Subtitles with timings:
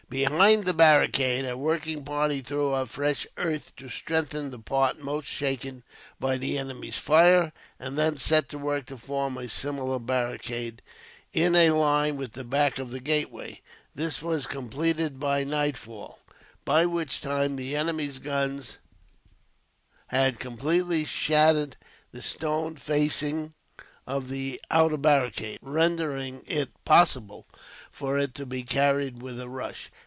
[0.11, 5.25] Behind the barricade, a working party threw up fresh earth, to strengthen the part most
[5.25, 5.83] shaken
[6.19, 10.81] by the enemy's fire, and then set to work to form a similar barricade,
[11.31, 13.61] in a line with the back of the gateway.
[13.95, 16.19] This was completed by nightfall,
[16.65, 18.79] by which time the enemy's guns
[20.07, 21.77] had completely shattered
[22.11, 23.53] the stone facing
[24.05, 27.47] of the outer barricade, rendering it possible
[27.89, 29.89] for it to be carried with a rush.